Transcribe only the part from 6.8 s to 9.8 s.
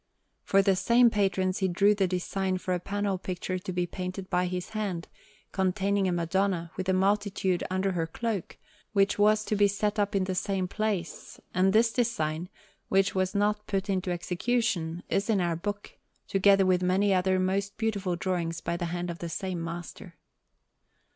a multitude under her cloak, which was to be